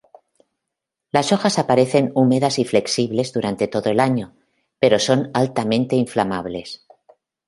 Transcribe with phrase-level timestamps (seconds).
[1.11, 4.35] Las hojas aparecen húmedas y flexibles durante todo el año,
[4.79, 6.87] pero son altamente inflamables.